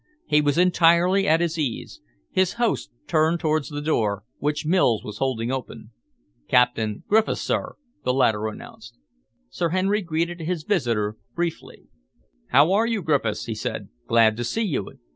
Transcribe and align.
He 0.25 0.41
was 0.41 0.57
entirely 0.57 1.27
at 1.27 1.41
his 1.41 1.59
ease. 1.59 2.01
His 2.31 2.53
host 2.53 2.89
turned 3.05 3.39
towards 3.39 3.69
the 3.69 3.83
door, 3.83 4.23
which 4.39 4.65
Mills 4.65 5.03
was 5.03 5.19
holding 5.19 5.51
open. 5.51 5.91
"Captain 6.47 7.03
Griffiths, 7.07 7.41
sir," 7.41 7.75
the 8.03 8.11
latter 8.11 8.47
announced. 8.47 8.97
Sir 9.51 9.69
Henry 9.69 10.01
greeted 10.01 10.39
his 10.39 10.63
visitor 10.63 11.17
briefly. 11.35 11.83
"How 12.47 12.71
are 12.71 12.87
you, 12.87 13.03
Griffiths?" 13.03 13.45
he 13.45 13.53
said. 13.53 13.89
"Glad 14.07 14.37
to 14.37 14.43
see 14.43 14.63
you. 14.63 14.87